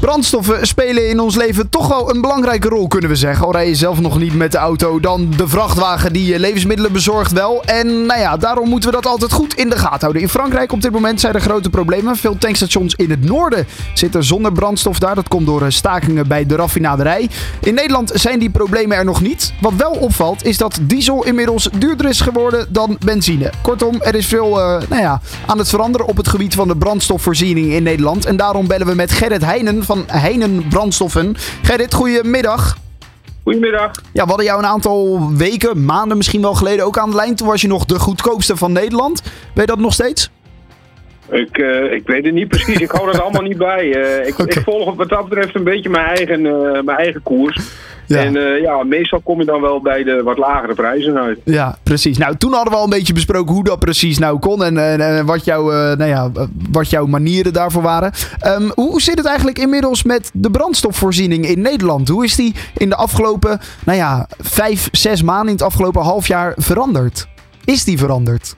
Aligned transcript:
Brandstoffen 0.00 0.66
spelen 0.66 1.08
in 1.08 1.20
ons 1.20 1.36
leven 1.36 1.68
toch 1.68 1.88
wel 1.88 2.14
een 2.14 2.20
belangrijke 2.20 2.68
rol, 2.68 2.88
kunnen 2.88 3.10
we 3.10 3.16
zeggen. 3.16 3.46
Al 3.46 3.52
rij 3.52 3.68
je 3.68 3.74
zelf 3.74 4.00
nog 4.00 4.18
niet 4.18 4.34
met 4.34 4.52
de 4.52 4.58
auto, 4.58 5.00
dan 5.00 5.30
de 5.36 5.48
vrachtwagen 5.48 6.12
die 6.12 6.26
je 6.26 6.38
levensmiddelen 6.38 6.92
bezorgt 6.92 7.32
wel. 7.32 7.62
En 7.64 8.06
nou 8.06 8.20
ja, 8.20 8.36
daarom 8.36 8.68
moeten 8.68 8.90
we 8.90 8.94
dat 8.94 9.06
altijd 9.06 9.32
goed 9.32 9.54
in 9.54 9.68
de 9.68 9.78
gaten 9.78 10.00
houden. 10.00 10.22
In 10.22 10.28
Frankrijk 10.28 10.72
op 10.72 10.82
dit 10.82 10.90
moment 10.90 11.20
zijn 11.20 11.34
er 11.34 11.40
grote 11.40 11.70
problemen. 11.70 12.16
Veel 12.16 12.38
tankstations 12.38 12.94
in 12.94 13.10
het 13.10 13.24
noorden 13.24 13.66
zitten 13.94 14.24
zonder 14.24 14.52
brandstof 14.52 14.98
daar. 14.98 15.14
Dat 15.14 15.28
komt 15.28 15.46
door 15.46 15.62
eh, 15.62 15.70
stakingen 15.70 16.28
bij 16.28 16.46
de 16.46 16.56
raffinaderij. 16.56 17.28
In 17.60 17.74
Nederland 17.74 18.10
zijn 18.14 18.38
die 18.38 18.50
problemen 18.50 18.96
er 18.96 19.04
nog 19.04 19.20
niet. 19.20 19.52
Wat 19.60 19.74
wel 19.76 19.90
opvalt 19.90 20.44
is 20.44 20.58
dat 20.58 20.78
diesel 20.82 21.24
inmiddels 21.24 21.68
duurder 21.78 22.08
is 22.08 22.20
geworden 22.20 22.66
dan 22.68 22.96
benzine. 23.04 23.52
Kortom, 23.62 24.00
er 24.02 24.14
is 24.14 24.26
veel 24.26 24.58
uh, 24.58 24.88
nou 24.88 25.02
ja, 25.02 25.20
aan 25.46 25.58
het 25.58 25.68
veranderen 25.68 26.06
op 26.06 26.16
het 26.16 26.28
gebied 26.28 26.54
van 26.54 26.68
de 26.68 26.76
brandstofvoorziening 26.76 27.72
in 27.72 27.82
Nederland. 27.82 28.24
En 28.24 28.36
daarom 28.36 28.66
bellen 28.66 28.86
we 28.86 28.94
met 28.94 29.10
Gerrit 29.10 29.44
Heijnen 29.44 29.84
van 29.90 30.04
Heinen 30.06 30.68
Brandstoffen. 30.68 31.34
Gerrit, 31.62 31.94
goedemiddag. 31.94 32.76
Goedemiddag. 33.42 33.90
Ja, 34.12 34.22
we 34.22 34.28
hadden 34.28 34.46
jou 34.46 34.58
een 34.58 34.66
aantal 34.68 35.30
weken, 35.36 35.84
maanden 35.84 36.16
misschien 36.16 36.40
wel 36.40 36.54
geleden 36.54 36.84
ook 36.84 36.98
aan 36.98 37.10
de 37.10 37.16
lijn. 37.16 37.34
Toen 37.34 37.46
was 37.46 37.60
je 37.60 37.68
nog 37.68 37.84
de 37.84 37.98
goedkoopste 37.98 38.56
van 38.56 38.72
Nederland. 38.72 39.22
Weet 39.22 39.30
je 39.54 39.66
dat 39.66 39.78
nog 39.78 39.92
steeds? 39.92 40.30
Ik, 41.30 41.58
uh, 41.58 41.92
ik 41.92 42.06
weet 42.06 42.24
het 42.24 42.34
niet 42.34 42.48
precies. 42.48 42.78
Ik 42.78 42.90
hou 42.90 43.12
dat 43.12 43.20
allemaal 43.20 43.42
niet 43.42 43.58
bij. 43.58 43.84
Uh, 43.84 44.26
ik, 44.26 44.38
okay. 44.40 44.46
ik, 44.46 44.62
volg 44.64 44.94
wat 44.94 45.08
dat 45.08 45.28
betreft 45.28 45.54
een 45.54 45.64
beetje 45.64 45.90
mijn 45.90 46.06
eigen, 46.06 46.44
uh, 46.44 46.72
mijn 46.72 46.98
eigen 46.98 47.22
koers. 47.22 47.58
Ja. 48.10 48.24
En 48.24 48.60
ja, 48.62 48.82
meestal 48.84 49.20
kom 49.20 49.38
je 49.38 49.44
dan 49.44 49.60
wel 49.60 49.80
bij 49.80 50.04
de 50.04 50.22
wat 50.22 50.38
lagere 50.38 50.74
prijzen 50.74 51.18
uit. 51.18 51.38
Ja, 51.44 51.78
precies. 51.82 52.18
Nou, 52.18 52.36
toen 52.36 52.52
hadden 52.52 52.72
we 52.72 52.78
al 52.78 52.84
een 52.84 52.90
beetje 52.90 53.12
besproken 53.12 53.54
hoe 53.54 53.64
dat 53.64 53.78
precies 53.78 54.18
nou 54.18 54.38
kon 54.38 54.64
en, 54.64 54.78
en, 54.78 55.00
en 55.00 55.26
wat, 55.26 55.44
jouw, 55.44 55.64
nou 55.70 56.04
ja, 56.04 56.30
wat 56.70 56.90
jouw 56.90 57.06
manieren 57.06 57.52
daarvoor 57.52 57.82
waren. 57.82 58.12
Um, 58.46 58.70
hoe 58.74 59.00
zit 59.00 59.18
het 59.18 59.26
eigenlijk 59.26 59.58
inmiddels 59.58 60.02
met 60.02 60.30
de 60.34 60.50
brandstofvoorziening 60.50 61.46
in 61.46 61.60
Nederland? 61.60 62.08
Hoe 62.08 62.24
is 62.24 62.36
die 62.36 62.54
in 62.76 62.88
de 62.88 62.96
afgelopen, 62.96 63.60
nou 63.84 63.98
ja, 63.98 64.26
vijf, 64.38 64.88
zes 64.92 65.22
maanden 65.22 65.46
in 65.46 65.52
het 65.52 65.62
afgelopen 65.62 66.02
half 66.02 66.26
jaar 66.26 66.52
veranderd? 66.56 67.28
Is 67.64 67.84
die 67.84 67.98
veranderd? 67.98 68.56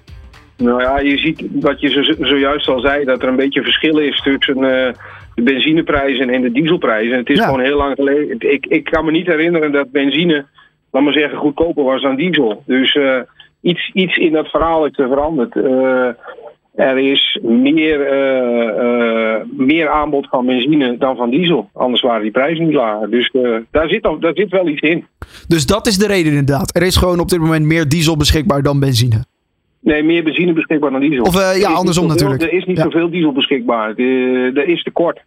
Nou 0.57 0.83
ja, 0.83 0.99
je 0.99 1.19
ziet 1.19 1.43
wat 1.53 1.81
je 1.81 1.89
zo, 1.89 2.25
zojuist 2.25 2.69
al 2.69 2.81
zei, 2.81 3.05
dat 3.05 3.23
er 3.23 3.29
een 3.29 3.37
beetje 3.37 3.63
verschil 3.63 3.99
is 3.99 4.21
tussen 4.23 4.59
uh, 4.59 4.89
de 5.35 5.43
benzineprijzen 5.43 6.31
en 6.31 6.43
de 6.43 6.53
dieselprijzen. 6.53 7.17
Het 7.17 7.29
is 7.29 7.39
ja. 7.39 7.45
gewoon 7.45 7.61
heel 7.61 7.77
lang 7.77 7.95
geleden. 7.95 8.37
Ik, 8.53 8.67
ik 8.67 8.85
kan 8.85 9.05
me 9.05 9.11
niet 9.11 9.27
herinneren 9.27 9.73
dat 9.73 9.91
benzine, 9.91 10.47
laat 10.91 11.03
maar 11.03 11.13
zeggen, 11.13 11.39
goedkoper 11.39 11.85
was 11.85 12.03
dan 12.03 12.17
diesel. 12.17 12.63
Dus 12.67 12.95
uh, 12.95 13.17
iets, 13.61 13.91
iets 13.93 14.17
in 14.17 14.33
dat 14.33 14.49
verhaal 14.49 14.87
is 14.87 14.99
er 14.99 15.09
veranderd. 15.09 15.55
Uh, 15.55 16.09
er 16.75 16.99
is 16.99 17.39
meer, 17.43 17.99
meer 19.57 19.89
aanbod 19.89 20.29
van 20.29 20.47
benzine 20.47 20.97
dan 20.99 21.17
van 21.17 21.31
diesel. 21.31 21.71
Anders 21.73 22.03
waren 22.03 22.23
die 22.23 22.31
prijzen 22.31 22.65
niet 22.65 22.75
lager. 22.75 23.11
Dus 23.11 23.33
daar, 23.71 23.89
zit 23.89 24.07
al, 24.07 24.19
daar 24.19 24.35
zit 24.35 24.51
wel 24.51 24.69
iets 24.69 24.81
in. 24.81 25.07
Dus 25.49 25.67
dat 25.67 25.87
is 25.87 25.99
de 25.99 26.07
reden 26.07 26.33
inderdaad. 26.33 26.77
Er 26.77 26.83
is 26.83 26.97
gewoon 26.97 27.21
op 27.21 27.29
dit 27.29 27.39
moment 27.39 27.67
meer 27.67 27.89
diesel 27.89 28.17
beschikbaar 28.17 28.63
dan 28.63 28.81
benzine. 28.81 29.25
Nee, 29.83 30.03
meer 30.03 30.23
benzine 30.23 30.53
beschikbaar 30.53 30.91
dan 30.91 31.01
diesel. 31.01 31.25
Of 31.25 31.37
uh, 31.37 31.61
ja, 31.61 31.69
andersom 31.69 32.09
zoveel, 32.09 32.09
natuurlijk. 32.09 32.43
Er 32.43 32.59
is 32.59 32.65
niet 32.65 32.77
ja. 32.77 32.83
zoveel 32.83 33.11
diesel 33.11 33.33
beschikbaar. 33.33 33.95
Er 34.55 34.69
is 34.69 34.83
tekort. 34.83 35.19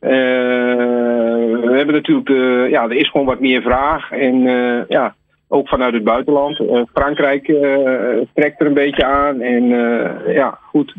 Uh, 0.00 0.10
we 0.10 1.72
hebben 1.76 1.94
natuurlijk, 1.94 2.28
uh, 2.28 2.70
ja, 2.70 2.84
er 2.84 2.96
is 2.96 3.10
gewoon 3.10 3.26
wat 3.26 3.40
meer 3.40 3.62
vraag. 3.62 4.10
En 4.10 4.40
ja, 4.88 5.14
ook 5.48 5.68
vanuit 5.68 5.94
het 5.94 6.04
buitenland. 6.04 6.62
Frankrijk 6.92 7.44
trekt 8.34 8.60
er 8.60 8.66
een 8.66 8.74
beetje 8.74 9.04
aan. 9.04 9.40
En 9.40 9.68
ja, 10.32 10.58
goed. 10.62 10.94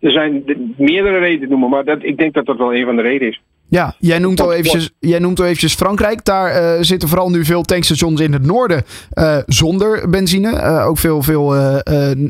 er 0.00 0.10
zijn 0.12 0.44
meerdere 0.76 1.18
redenen 1.18 1.48
noemen, 1.48 1.68
maar 1.68 1.84
dat, 1.84 2.02
ik 2.02 2.18
denk 2.18 2.34
dat 2.34 2.46
dat 2.46 2.56
wel 2.56 2.74
een 2.74 2.84
van 2.84 2.96
de 2.96 3.02
redenen 3.02 3.28
is. 3.28 3.40
Ja, 3.78 3.94
jij 3.98 4.18
noemt 4.18 4.40
al 4.40 4.52
eventjes, 4.52 4.90
jij 4.98 5.18
noemt 5.18 5.38
al 5.38 5.44
eventjes 5.44 5.74
Frankrijk. 5.74 6.24
Daar 6.24 6.54
uh, 6.54 6.80
zitten 6.80 7.08
vooral 7.08 7.30
nu 7.30 7.44
veel 7.44 7.62
tankstations 7.62 8.20
in 8.20 8.32
het 8.32 8.46
noorden 8.46 8.82
uh, 9.14 9.36
zonder 9.46 10.10
benzine. 10.10 10.50
Uh, 10.50 10.86
ook 10.88 10.98
veel, 10.98 11.22
veel 11.22 11.54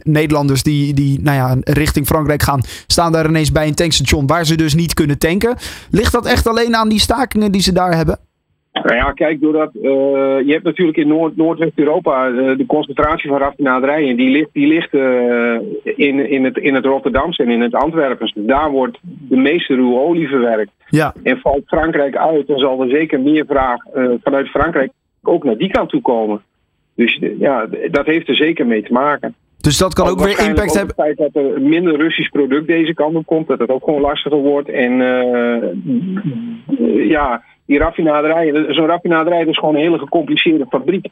Nederlanders 0.03 0.63
die, 0.63 0.95
die 0.95 1.21
nou 1.23 1.37
ja, 1.37 1.57
richting 1.73 2.07
Frankrijk 2.07 2.43
gaan, 2.43 2.61
staan 2.87 3.13
daar 3.13 3.29
ineens 3.29 3.53
bij 3.53 3.67
een 3.67 3.75
tankstation 3.75 4.27
waar 4.27 4.47
ze 4.47 4.57
dus 4.57 4.75
niet 4.75 4.95
kunnen 4.95 5.19
tanken. 5.19 5.57
Ligt 5.91 6.13
dat 6.13 6.27
echt 6.27 6.47
alleen 6.47 6.77
aan 6.77 6.89
die 6.89 7.01
stakingen 7.01 7.53
die 7.53 7.63
ze 7.63 7.73
daar 7.73 7.97
hebben? 7.97 8.19
Nou 8.73 8.95
ja, 8.95 9.13
kijk, 9.13 9.41
doordat 9.41 9.71
je 9.73 10.53
hebt 10.53 10.65
natuurlijk 10.65 10.99
in 10.99 11.09
Noord, 11.09 11.37
Noordwest-Europa 11.37 12.31
de 12.31 12.65
concentratie 12.67 13.31
van 13.31 13.39
raffinaderijen. 13.39 14.17
Die 14.17 14.31
ligt, 14.31 14.51
die 14.53 14.67
ligt 14.67 14.93
in, 15.97 16.31
in, 16.31 16.45
het, 16.45 16.57
in 16.57 16.75
het 16.75 16.85
Rotterdamse 16.85 17.43
en 17.43 17.51
in 17.51 17.61
het 17.61 17.75
Antwerpense. 17.75 18.45
Daar 18.45 18.71
wordt 18.71 18.99
de 19.03 19.37
meeste 19.37 19.75
ruwe 19.75 19.99
olie 19.99 20.29
verwerkt. 20.29 20.71
Ja. 20.93 21.15
En 21.23 21.39
valt 21.39 21.63
Frankrijk 21.67 22.17
uit, 22.17 22.47
dan 22.47 22.59
zal 22.59 22.83
er 22.83 22.89
zeker 22.89 23.21
meer 23.21 23.45
vraag 23.47 23.79
vanuit 24.23 24.49
Frankrijk 24.49 24.93
ook 25.23 25.45
naar 25.45 25.57
die 25.57 25.71
kant 25.71 25.89
toe 25.89 26.01
komen. 26.01 26.43
Dus 26.95 27.19
ja, 27.39 27.67
dat 27.91 28.07
heeft 28.07 28.29
er 28.29 28.37
zeker 28.37 28.67
mee 28.67 28.83
te 28.83 28.93
maken. 28.93 29.35
Dus 29.61 29.79
dat 29.79 29.95
kan 29.95 30.07
ook, 30.07 30.13
ook 30.13 30.25
weer 30.25 30.47
impact 30.49 30.75
hebben. 30.75 30.95
Het 30.97 31.05
feit 31.05 31.33
dat 31.33 31.45
er 31.45 31.61
minder 31.61 31.97
Russisch 31.97 32.31
product 32.31 32.67
deze 32.67 32.95
kant 32.95 33.17
op 33.17 33.27
komt, 33.27 33.49
dat 33.49 33.59
het 33.59 33.71
ook 33.71 33.85
gewoon 33.85 34.01
lastiger 34.01 34.39
wordt. 34.39 34.69
En 34.69 34.93
ja 37.09 37.43
die 37.67 37.79
raffinaderij, 37.79 38.65
zo'n 38.69 38.87
raffinaderij 38.87 39.45
is 39.45 39.59
gewoon 39.59 39.75
een 39.75 39.81
hele 39.81 39.99
gecompliceerde 39.99 40.67
fabriek. 40.69 41.07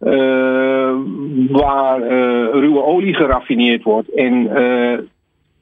Uh, 0.00 0.94
waar 1.48 2.00
uh, 2.00 2.08
ruwe 2.52 2.82
olie 2.82 3.14
geraffineerd 3.14 3.82
wordt. 3.82 4.14
En 4.14 4.48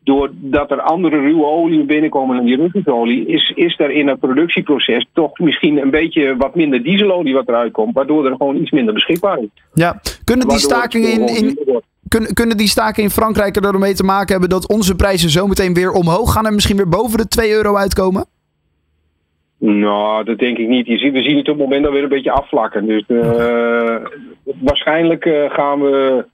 doordat 0.09 0.71
er 0.71 0.81
andere 0.81 1.21
ruwe 1.21 1.45
oliën 1.45 1.87
binnenkomen 1.87 2.37
dan 2.37 2.45
die 2.45 2.57
Russische 2.57 2.93
olie, 2.93 3.27
is, 3.27 3.53
is 3.55 3.79
er 3.79 3.91
in 3.91 4.09
het 4.09 4.21
productieproces 4.21 5.07
toch 5.13 5.39
misschien 5.39 5.79
een 5.79 5.91
beetje 5.91 6.37
wat 6.37 6.55
minder 6.55 6.83
dieselolie 6.83 7.35
wat 7.35 7.49
eruit 7.49 7.73
komt, 7.73 7.95
waardoor 7.95 8.27
er 8.27 8.37
gewoon 8.37 8.57
iets 8.57 8.71
minder 8.71 8.95
beschikbaar 8.95 9.39
is. 9.39 9.49
Ja, 9.73 10.01
kunnen 10.25 10.49
die 10.49 10.59
stakingen 10.59 11.11
in, 11.11 11.27
in, 11.27 11.59
kunnen, 12.09 12.35
kunnen 12.35 12.57
die 12.57 12.69
staken 12.69 13.03
in 13.03 13.11
Frankrijk 13.11 13.57
er 13.57 13.65
ermee 13.65 13.95
te 13.95 14.05
maken 14.05 14.31
hebben 14.31 14.49
dat 14.49 14.69
onze 14.69 14.95
prijzen 14.95 15.31
zometeen 15.31 15.75
weer 15.75 15.93
omhoog 15.93 16.33
gaan 16.33 16.47
en 16.47 16.55
misschien 16.55 16.77
weer 16.77 16.89
boven 16.89 17.19
de 17.19 17.29
2 17.29 17.53
euro 17.53 17.77
uitkomen? 17.77 18.27
Nou, 19.59 20.25
dat 20.25 20.39
denk 20.39 20.59
ik 20.59 20.69
niet. 20.69 20.87
Je 20.87 20.99
ziet, 20.99 21.13
we 21.13 21.23
zien 21.23 21.37
het 21.37 21.49
op 21.49 21.59
het 21.59 21.69
moment 21.69 21.87
alweer 21.87 22.03
een 22.03 22.09
beetje 22.09 22.33
afvlakken. 22.33 22.87
Dus 22.87 23.05
uh, 23.09 23.97
waarschijnlijk 24.45 25.25
uh, 25.25 25.51
gaan 25.51 25.81
we. 25.81 26.25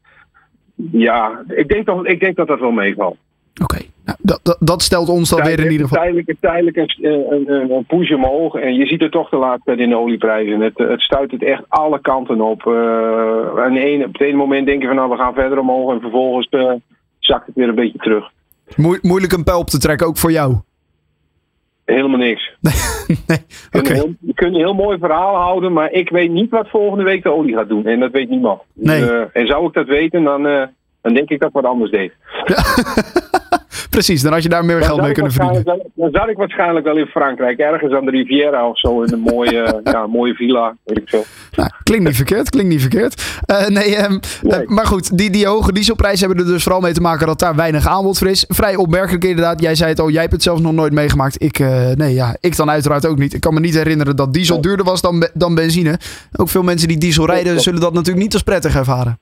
Ja, 0.93 1.45
ik 1.49 1.69
denk, 1.69 1.87
dat, 1.87 2.09
ik 2.09 2.21
denk 2.21 2.37
dat 2.37 2.47
dat 2.47 2.61
wel 2.61 2.71
meevalt. 2.71 3.17
Oké, 3.62 3.75
okay. 3.75 3.91
nou, 4.04 4.19
dat, 4.20 4.41
dat, 4.42 4.56
dat, 4.60 4.82
stelt 4.82 5.09
ons 5.09 5.31
dan 5.31 5.44
weer 5.44 5.60
in 5.60 5.70
ieder 5.70 5.88
geval. 5.88 6.03
Tijdelijk, 6.03 6.37
tijdelijk 6.41 6.76
een, 6.76 6.92
een, 7.31 7.70
een 7.70 7.84
push 7.87 8.10
omhoog. 8.10 8.54
En 8.54 8.75
je 8.75 8.87
ziet 8.87 9.00
het 9.00 9.12
toch 9.12 9.28
de 9.28 9.37
laatste 9.37 9.65
tijd 9.65 9.78
in 9.78 9.88
de 9.88 9.97
olieprijzen. 9.97 10.60
Het, 10.60 10.78
het 10.78 11.00
stuit 11.00 11.31
het 11.31 11.42
echt 11.42 11.62
alle 11.69 12.00
kanten 12.00 12.41
op. 12.41 12.65
Uh, 12.66 13.65
en 13.65 13.76
ene, 13.76 14.04
op 14.04 14.12
het 14.12 14.22
ene 14.22 14.37
moment 14.37 14.66
denk 14.66 14.81
je 14.81 14.87
van 14.87 14.97
nou 14.97 15.10
we 15.10 15.16
gaan 15.16 15.34
verder 15.34 15.59
omhoog. 15.59 15.92
En 15.92 16.00
vervolgens 16.00 16.48
zakt 17.19 17.47
het 17.47 17.54
weer 17.54 17.69
een 17.69 17.75
beetje 17.75 17.98
terug. 17.98 18.31
Mo 18.76 18.97
moeilijk 19.03 19.32
een 19.32 19.44
pijl 19.44 19.59
op 19.59 19.66
te 19.66 19.78
trekken, 19.78 20.06
ook 20.06 20.19
voor 20.19 20.32
jou. 20.32 20.54
Helemaal 21.84 22.19
niks. 22.19 22.53
nee, 23.26 23.38
okay. 23.72 24.16
je, 24.21 24.34
kunt 24.34 24.54
een 24.54 24.60
heel 24.60 24.75
mooi 24.75 24.98
verhaal 24.98 25.34
houden, 25.34 25.72
maar 25.72 25.91
ik 25.91 26.09
weet 26.09 26.31
niet 26.31 26.50
wat 26.50 26.69
volgende 26.69 27.04
week 27.04 27.22
de 27.22 27.32
olie 27.32 27.54
gaat 27.54 27.69
doen. 27.69 27.86
En 27.86 28.00
dat 28.00 28.10
weet 28.10 28.28
niemand. 28.28 28.62
Nee. 28.72 29.00
Dus, 29.00 29.10
uh, 29.10 29.25
en 29.32 29.47
zou 29.47 29.66
ik 29.66 29.72
dat 29.72 29.86
weten, 29.86 30.25
dan, 30.25 30.47
dan 31.04 31.15
denk 31.15 31.31
ik 31.31 31.38
dat 31.41 31.48
ik 31.48 31.54
wat 31.54 31.65
anders 31.65 31.91
deed. 31.91 32.12
Precies, 33.91 34.22
dan 34.22 34.32
had 34.32 34.42
je 34.42 34.48
daar 34.48 34.65
meer 34.65 34.78
dan 34.78 34.88
geld 34.88 35.00
mee 35.00 35.12
kunnen 35.12 35.32
verdienen. 35.32 35.65
Wel, 35.65 35.91
dan 35.94 36.10
zat 36.12 36.28
ik 36.28 36.37
waarschijnlijk 36.37 36.87
wel 36.87 36.97
in 36.97 37.06
Frankrijk, 37.06 37.59
ergens 37.59 37.92
aan 37.92 38.04
de 38.04 38.10
Riviera 38.10 38.69
of 38.69 38.78
zo, 38.78 39.03
in 39.03 39.12
een 39.12 39.20
mooie, 39.20 39.81
ja, 39.92 40.06
mooie 40.06 40.34
villa, 40.34 40.76
weet 40.84 40.98
ik 40.98 41.09
veel. 41.09 41.25
Nou, 41.56 41.70
klinkt 41.82 42.04
niet 42.04 42.16
verkeerd, 42.16 42.50
klinkt 42.50 42.70
niet 42.70 42.81
verkeerd. 42.81 43.41
Uh, 43.50 43.66
nee, 43.66 44.04
um, 44.04 44.20
nee. 44.42 44.60
Uh, 44.60 44.68
maar 44.68 44.86
goed, 44.86 45.18
die, 45.18 45.30
die 45.30 45.47
hoge 45.47 45.72
dieselprijzen 45.72 46.27
hebben 46.27 46.47
er 46.47 46.53
dus 46.53 46.62
vooral 46.62 46.80
mee 46.80 46.92
te 46.92 47.01
maken 47.01 47.27
dat 47.27 47.39
daar 47.39 47.54
weinig 47.54 47.86
aanbod 47.86 48.18
voor 48.18 48.28
is. 48.28 48.45
Vrij 48.48 48.77
opmerkelijk 48.77 49.24
inderdaad. 49.24 49.60
Jij 49.60 49.74
zei 49.74 49.91
het 49.91 50.00
al, 50.00 50.10
jij 50.10 50.21
hebt 50.21 50.33
het 50.33 50.42
zelfs 50.42 50.60
nog 50.60 50.72
nooit 50.72 50.92
meegemaakt. 50.92 51.42
Ik, 51.42 51.59
uh, 51.59 51.91
nee, 51.91 52.15
ja, 52.15 52.36
ik 52.41 52.57
dan 52.57 52.71
uiteraard 52.71 53.07
ook 53.07 53.18
niet. 53.18 53.34
Ik 53.34 53.41
kan 53.41 53.54
me 53.54 53.60
niet 53.60 53.74
herinneren 53.74 54.16
dat 54.16 54.33
diesel 54.33 54.60
duurder 54.60 54.84
was 54.84 55.00
dan, 55.00 55.28
dan 55.34 55.54
benzine. 55.54 55.98
Ook 56.36 56.48
veel 56.48 56.62
mensen 56.62 56.89
die 56.89 56.98
diesel 56.98 57.27
rijden 57.27 57.60
zullen 57.60 57.80
dat 57.80 57.92
natuurlijk 57.92 58.24
niet 58.24 58.33
als 58.33 58.42
prettig 58.42 58.77
ervaren. 58.77 59.18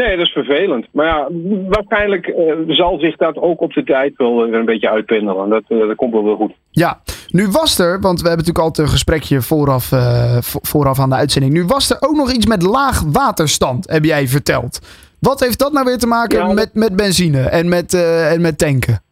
Nee, 0.00 0.16
dat 0.16 0.26
is 0.26 0.32
vervelend. 0.32 0.86
Maar 0.92 1.06
ja, 1.06 1.28
waarschijnlijk 1.68 2.26
uh, 2.26 2.54
zal 2.66 2.98
zich 2.98 3.16
dat 3.16 3.36
ook 3.36 3.60
op 3.60 3.72
de 3.72 3.84
tijd 3.84 4.16
wel 4.16 4.54
een 4.54 4.64
beetje 4.64 4.90
uitpendelen. 4.90 5.48
Dat, 5.48 5.62
uh, 5.68 5.86
dat 5.86 5.96
komt 5.96 6.12
wel 6.12 6.24
weer 6.24 6.36
goed. 6.36 6.52
Ja, 6.70 7.00
nu 7.28 7.48
was 7.48 7.78
er, 7.78 8.00
want 8.00 8.20
we 8.20 8.28
hebben 8.28 8.46
natuurlijk 8.46 8.64
altijd 8.64 8.86
een 8.86 8.92
gesprekje 8.92 9.42
vooraf, 9.42 9.92
uh, 9.92 10.36
vooraf 10.40 11.00
aan 11.00 11.08
de 11.08 11.14
uitzending. 11.14 11.52
Nu 11.52 11.64
was 11.64 11.90
er 11.90 11.96
ook 12.00 12.16
nog 12.16 12.32
iets 12.32 12.46
met 12.46 12.62
laag 12.62 13.02
waterstand, 13.12 13.90
heb 13.90 14.04
jij 14.04 14.28
verteld. 14.28 14.80
Wat 15.18 15.40
heeft 15.40 15.58
dat 15.58 15.72
nou 15.72 15.84
weer 15.84 15.98
te 15.98 16.06
maken 16.06 16.38
ja, 16.38 16.52
met, 16.52 16.74
met 16.74 16.96
benzine 16.96 17.40
en 17.40 17.68
met, 17.68 17.94
en 18.32 18.40
met 18.40 18.58
tanken? 18.58 19.02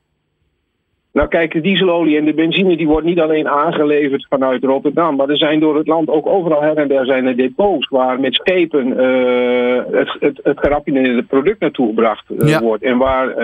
Nou 1.12 1.28
kijk, 1.28 1.52
de 1.52 1.60
dieselolie 1.60 2.18
en 2.18 2.24
de 2.24 2.34
benzine 2.34 2.76
die 2.76 2.86
wordt 2.86 3.06
niet 3.06 3.20
alleen 3.20 3.48
aangeleverd 3.48 4.26
vanuit 4.28 4.64
Rotterdam, 4.64 5.16
maar 5.16 5.28
er 5.28 5.36
zijn 5.36 5.60
door 5.60 5.76
het 5.76 5.86
land 5.86 6.08
ook 6.08 6.26
overal 6.26 6.62
her 6.62 6.76
en 6.76 6.88
der 6.88 7.06
zijn 7.06 7.26
er 7.26 7.36
depots 7.36 7.88
waar 7.88 8.20
met 8.20 8.34
schepen 8.34 8.86
uh, 8.86 9.82
het, 9.90 10.16
het, 10.20 10.40
het 10.42 10.58
geraffineerde 10.58 11.22
product 11.22 11.60
naartoe 11.60 11.86
gebracht 11.86 12.24
uh, 12.30 12.48
ja. 12.48 12.60
wordt. 12.60 12.82
En 12.82 12.98
waar 12.98 13.28
uh, 13.28 13.34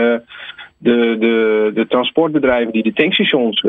de, 0.79 1.17
de, 1.19 1.71
de 1.75 1.87
transportbedrijven 1.87 2.73
die 2.73 2.83
de 2.83 2.93
tankstations 2.93 3.67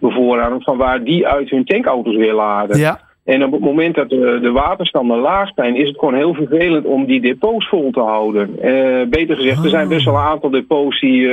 bevoorraden, 0.00 0.62
van 0.62 0.76
waar 0.76 1.04
die 1.04 1.26
uit 1.26 1.50
hun 1.50 1.64
tankauto's 1.64 2.16
weer 2.16 2.34
laden. 2.34 2.78
Ja. 2.78 3.00
En 3.24 3.44
op 3.44 3.52
het 3.52 3.60
moment 3.60 3.94
dat 3.94 4.08
de, 4.08 4.38
de 4.42 4.50
waterstanden 4.50 5.18
laag 5.18 5.50
zijn, 5.54 5.76
is 5.76 5.88
het 5.88 5.98
gewoon 5.98 6.14
heel 6.14 6.34
vervelend 6.34 6.84
om 6.84 7.06
die 7.06 7.20
depots 7.20 7.68
vol 7.68 7.90
te 7.90 8.00
houden. 8.00 8.54
Beter 9.10 9.36
gezegd, 9.36 9.64
er 9.64 9.70
zijn 9.70 9.88
best 9.88 10.04
wel 10.04 10.14
een 10.14 10.20
aantal 10.20 10.50
depots 10.50 11.00
die, 11.00 11.28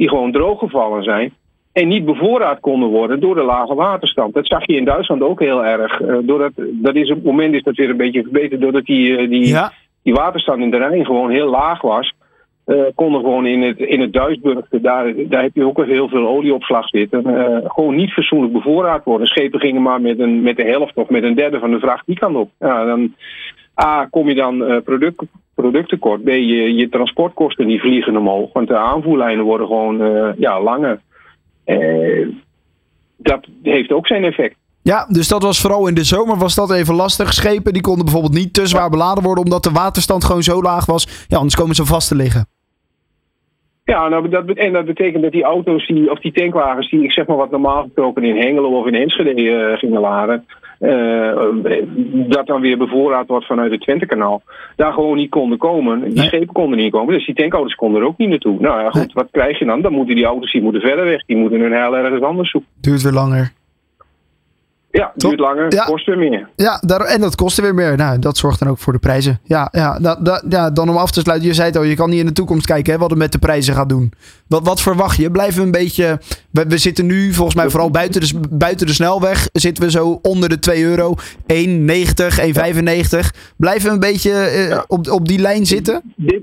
die 0.00 0.08
gewoon 0.08 0.32
drooggevallen 0.32 1.02
zijn. 1.02 1.32
En 1.72 1.88
niet 1.88 2.04
bevoorraad 2.04 2.60
konden 2.60 2.88
worden 2.88 3.20
door 3.20 3.34
de 3.34 3.42
lage 3.42 3.74
waterstand. 3.74 4.34
Dat 4.34 4.46
zag 4.46 4.66
je 4.66 4.76
in 4.76 4.84
Duitsland 4.84 5.22
ook 5.22 5.40
heel 5.40 5.64
erg. 5.64 6.00
Uh, 6.00 6.16
doordat, 6.22 6.52
dat 6.56 6.94
is, 6.94 7.10
op 7.10 7.16
het 7.16 7.24
moment 7.24 7.54
is 7.54 7.62
dat 7.62 7.76
weer 7.76 7.90
een 7.90 7.96
beetje 7.96 8.22
verbeterd 8.22 8.60
doordat 8.60 8.84
die, 8.84 9.28
die, 9.28 9.46
ja. 9.46 9.72
die 10.02 10.14
waterstand 10.14 10.60
in 10.60 10.70
de 10.70 10.76
Rijn 10.76 11.04
gewoon 11.04 11.30
heel 11.30 11.50
laag 11.50 11.80
was. 11.80 12.12
Uh, 12.66 12.82
konden 12.94 13.20
gewoon 13.20 13.46
in 13.46 13.62
het, 13.62 13.78
in 13.78 14.00
het 14.00 14.12
Duitsburg, 14.12 14.66
daar, 14.70 15.12
daar 15.16 15.42
heb 15.42 15.54
je 15.54 15.66
ook 15.66 15.84
heel 15.84 16.08
veel 16.08 16.28
olieopslag 16.28 16.88
zitten, 16.88 17.22
uh, 17.26 17.56
gewoon 17.62 17.94
niet 17.94 18.12
fatsoenlijk 18.12 18.52
bevoorraad 18.52 19.04
worden. 19.04 19.26
Schepen 19.26 19.60
gingen 19.60 19.82
maar 19.82 20.00
met, 20.00 20.18
een, 20.18 20.42
met 20.42 20.56
de 20.56 20.64
helft 20.64 20.94
of 20.94 21.08
met 21.08 21.22
een 21.22 21.34
derde 21.34 21.58
van 21.58 21.70
de 21.70 21.78
vracht 21.78 22.06
die 22.06 22.18
kant 22.18 22.36
op. 22.36 22.50
Ja, 22.58 22.84
dan, 22.84 23.14
A, 23.82 24.06
kom 24.10 24.28
je 24.28 24.34
dan 24.34 24.62
uh, 24.62 24.80
product, 24.84 25.22
producttekort. 25.54 26.24
B, 26.24 26.28
je, 26.28 26.74
je 26.74 26.88
transportkosten 26.88 27.66
die 27.66 27.80
vliegen 27.80 28.16
omhoog, 28.16 28.52
want 28.52 28.68
de 28.68 28.76
aanvoerlijnen 28.76 29.44
worden 29.44 29.66
gewoon 29.66 30.34
ja, 30.38 30.62
langer. 30.62 31.00
dat 33.16 33.46
heeft 33.62 33.92
ook 33.92 34.06
zijn 34.06 34.24
effect. 34.24 34.56
Ja, 34.82 35.06
dus 35.08 35.28
dat 35.28 35.42
was 35.42 35.60
vooral 35.60 35.88
in 35.88 35.94
de 35.94 36.04
zomer 36.04 36.36
was 36.36 36.54
dat 36.54 36.72
even 36.72 36.94
lastig. 36.94 37.32
Schepen 37.32 37.72
die 37.72 37.82
konden 37.82 38.04
bijvoorbeeld 38.04 38.34
niet 38.34 38.54
te 38.54 38.66
zwaar 38.66 38.90
beladen 38.90 39.24
worden 39.24 39.44
omdat 39.44 39.62
de 39.62 39.70
waterstand 39.70 40.24
gewoon 40.24 40.42
zo 40.42 40.62
laag 40.62 40.86
was. 40.86 41.24
Ja, 41.28 41.36
anders 41.36 41.56
komen 41.56 41.74
ze 41.74 41.84
vast 41.84 42.08
te 42.08 42.14
liggen. 42.14 42.46
Ja, 43.84 44.08
nou, 44.08 44.28
dat, 44.28 44.46
en 44.46 44.72
dat 44.72 44.84
betekent 44.84 45.22
dat 45.22 45.32
die 45.32 45.42
auto's 45.42 45.86
die, 45.86 46.10
of 46.10 46.18
die 46.18 46.32
tankwagens 46.32 46.90
die 46.90 47.04
ik 47.04 47.12
zeg 47.12 47.26
maar 47.26 47.36
wat 47.36 47.50
normaal 47.50 47.82
gesproken 47.82 48.24
in 48.24 48.36
Hengelo 48.36 48.78
of 48.78 48.86
in 48.86 48.94
Enschede 48.94 49.42
uh, 49.42 49.78
gingen 49.78 50.00
laden, 50.00 50.46
dat 52.28 52.46
dan 52.46 52.60
weer 52.60 52.78
bevoorraad 52.78 53.26
wordt 53.26 53.46
vanuit 53.46 53.70
het 53.70 53.80
Twentekanaal, 53.80 54.42
daar 54.76 54.92
gewoon 54.92 55.16
niet 55.16 55.30
konden 55.30 55.58
komen. 55.58 56.00
Die 56.00 56.12
nee. 56.12 56.26
schepen 56.26 56.52
konden 56.52 56.78
niet 56.78 56.92
komen, 56.92 57.14
dus 57.14 57.26
die 57.26 57.34
tankauto's 57.34 57.74
konden 57.74 58.00
er 58.00 58.06
ook 58.06 58.18
niet 58.18 58.28
naartoe. 58.28 58.60
Nou 58.60 58.80
ja, 58.80 58.90
goed, 58.90 59.00
nee. 59.00 59.14
wat 59.14 59.28
krijg 59.30 59.58
je 59.58 59.64
dan? 59.64 59.82
Dan 59.82 59.92
moeten 59.92 60.14
die 60.14 60.24
auto's 60.24 60.52
die 60.52 60.62
moeten 60.62 60.80
verder 60.80 61.04
weg, 61.04 61.24
die 61.24 61.36
moeten 61.36 61.60
hun 61.60 61.72
heel 61.72 61.96
ergens 61.96 62.22
anders 62.22 62.50
zoeken. 62.50 62.70
Duurt 62.80 63.02
weer 63.02 63.12
langer. 63.12 63.52
Ja, 64.92 65.10
het 65.12 65.20
duurt 65.20 65.40
langer, 65.40 65.74
ja. 65.74 65.84
kost 65.84 66.06
weer 66.06 66.18
meer. 66.18 66.48
Ja, 66.56 66.82
daar, 66.86 67.00
en 67.00 67.20
dat 67.20 67.34
kost 67.34 67.60
weer 67.60 67.74
meer. 67.74 67.96
Nou, 67.96 68.18
dat 68.18 68.36
zorgt 68.36 68.58
dan 68.58 68.68
ook 68.68 68.78
voor 68.78 68.92
de 68.92 68.98
prijzen. 68.98 69.40
Ja, 69.44 69.68
ja, 69.72 70.18
ja, 70.48 70.70
dan 70.70 70.88
om 70.88 70.96
af 70.96 71.10
te 71.10 71.20
sluiten. 71.20 71.48
Je 71.48 71.54
zei 71.54 71.66
het 71.66 71.76
al, 71.76 71.82
je 71.82 71.94
kan 71.94 72.10
niet 72.10 72.18
in 72.18 72.26
de 72.26 72.32
toekomst 72.32 72.66
kijken 72.66 72.92
hè, 72.92 72.98
wat 72.98 73.10
het 73.10 73.18
met 73.18 73.32
de 73.32 73.38
prijzen 73.38 73.74
gaat 73.74 73.88
doen. 73.88 74.12
Wat, 74.46 74.62
wat 74.64 74.80
verwacht 74.80 75.16
je? 75.16 75.30
Blijven 75.30 75.58
we 75.58 75.64
een 75.64 75.70
beetje... 75.70 76.20
We, 76.50 76.66
we 76.66 76.78
zitten 76.78 77.06
nu 77.06 77.32
volgens 77.32 77.56
mij 77.56 77.70
vooral 77.70 77.90
buiten 77.90 78.20
de, 78.20 78.40
buiten 78.50 78.86
de 78.86 78.92
snelweg. 78.92 79.48
Zitten 79.52 79.84
we 79.84 79.90
zo 79.90 80.18
onder 80.22 80.48
de 80.48 80.58
2 80.58 80.84
euro. 80.84 81.14
1,90, 81.16 81.16
1,95. 81.54 83.28
Blijven 83.56 83.88
we 83.88 83.94
een 83.94 84.00
beetje 84.00 84.30
ja. 84.68 84.84
op, 84.86 85.10
op 85.10 85.28
die 85.28 85.38
lijn 85.38 85.66
zitten? 85.66 86.02
Dit, 86.16 86.42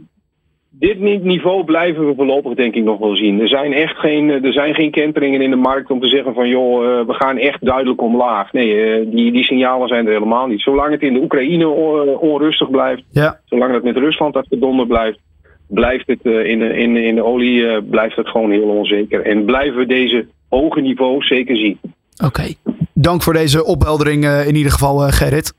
dit 0.80 1.24
niveau 1.24 1.64
blijven 1.64 2.08
we 2.08 2.16
voorlopig 2.16 2.54
denk 2.54 2.76
ik 2.76 2.84
nog 2.84 3.00
wel 3.00 3.16
zien. 3.16 3.42
Er 3.42 3.48
zijn 3.48 3.74
echt 3.74 3.98
geen, 3.98 4.30
er 4.30 4.54
zijn 4.54 4.74
geen 4.74 4.92
kenteringen 4.92 5.42
in 5.42 5.50
de 5.50 5.56
markt 5.56 5.92
om 5.92 6.00
te 6.00 6.08
zeggen 6.08 6.34
van 6.34 6.50
joh, 6.50 6.84
uh, 6.84 7.06
we 7.06 7.14
gaan 7.14 7.38
echt 7.38 7.66
duidelijk 7.66 8.02
omlaag. 8.02 8.54
Nee, 8.54 9.00
uh, 9.00 9.12
die, 9.12 9.32
die 9.32 9.44
signalen 9.44 9.88
zijn 9.88 10.06
er 10.06 10.14
helemaal 10.14 10.48
niet. 10.48 10.62
Zolang 10.62 10.92
het 10.92 11.02
in 11.02 11.14
de 11.14 11.22
Oekraïne 11.22 11.68
onrustig 12.20 12.70
blijft, 12.70 13.04
ja. 13.12 13.40
zolang 13.46 13.74
het 13.74 13.84
met 13.84 13.98
Rusland 13.98 14.34
dat 14.34 14.48
verdonder 14.48 14.88
blijft, 14.88 15.20
blijft 15.68 16.08
het 16.08 16.24
in, 16.24 16.62
in, 16.62 16.98
in 16.98 17.16
de 17.16 17.24
olie 17.24 17.82
blijft 17.84 18.16
het 18.16 18.28
gewoon 18.28 18.52
heel 18.52 18.70
onzeker. 18.70 19.22
En 19.22 19.46
blijven 19.46 19.78
we 19.78 19.86
deze 19.86 20.28
hoge 20.50 20.82
niveaus 20.82 21.28
zeker 21.28 21.56
zien. 21.56 21.80
Oké, 21.84 22.26
okay. 22.26 22.56
dank 22.94 23.22
voor 23.22 23.34
deze 23.34 23.66
opheldering 23.66 24.26
in 24.26 24.56
ieder 24.56 24.72
geval 24.72 24.98
Gerrit. 24.98 25.54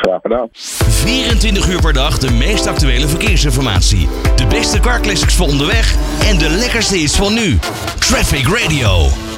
Graag 0.00 0.20
gedaan. 0.20 0.48
24 0.52 1.68
uur 1.68 1.80
per 1.80 1.92
dag 1.92 2.18
de 2.18 2.30
meest 2.30 2.66
actuele 2.66 3.08
verkeersinformatie. 3.08 4.08
De 4.36 4.46
beste 4.46 4.80
car 4.80 5.00
classics 5.00 5.34
voor 5.34 5.46
onderweg 5.46 5.94
en 6.28 6.38
de 6.38 6.48
lekkerste 6.48 6.98
is 6.98 7.16
van 7.16 7.34
nu. 7.34 7.58
Traffic 7.98 8.48
Radio. 8.48 9.29